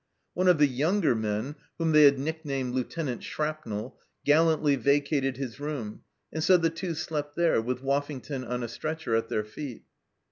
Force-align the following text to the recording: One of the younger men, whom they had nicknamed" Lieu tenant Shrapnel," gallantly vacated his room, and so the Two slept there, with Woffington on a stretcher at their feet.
One 0.33 0.47
of 0.47 0.57
the 0.57 0.65
younger 0.65 1.13
men, 1.13 1.53
whom 1.77 1.91
they 1.91 2.05
had 2.05 2.17
nicknamed" 2.17 2.73
Lieu 2.73 2.83
tenant 2.83 3.21
Shrapnel," 3.23 3.99
gallantly 4.25 4.75
vacated 4.75 5.37
his 5.37 5.59
room, 5.59 6.01
and 6.33 6.43
so 6.43 6.57
the 6.57 6.71
Two 6.71 6.95
slept 6.95 7.35
there, 7.35 7.61
with 7.61 7.83
Woffington 7.83 8.43
on 8.43 8.63
a 8.63 8.67
stretcher 8.67 9.15
at 9.15 9.29
their 9.29 9.43
feet. 9.43 9.83